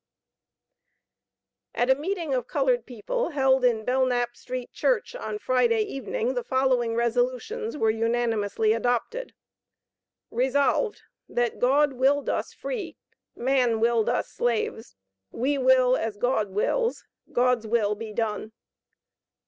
K. 1.75 1.81
At 1.83 1.89
a 1.91 1.95
meeting 1.95 2.33
of 2.33 2.47
colored 2.47 2.87
people, 2.87 3.29
held 3.29 3.63
in 3.63 3.85
Belknap 3.85 4.35
Street 4.35 4.71
Church, 4.73 5.13
on 5.15 5.37
Friday 5.37 5.83
evening, 5.83 6.33
the 6.33 6.43
following 6.43 6.95
resolutions 6.95 7.77
were 7.77 7.91
unanimously 7.91 8.73
adopted: 8.73 9.35
Resolved, 10.31 11.03
That 11.29 11.59
God 11.59 11.93
willed 11.93 12.29
us 12.29 12.51
free; 12.51 12.97
man 13.35 13.79
willed 13.79 14.09
us 14.09 14.29
slaves. 14.31 14.95
We 15.29 15.59
will 15.59 15.95
as 15.95 16.17
God 16.17 16.49
wills; 16.49 17.05
God's 17.31 17.67
will 17.67 17.93
be 17.93 18.11
done. 18.11 18.53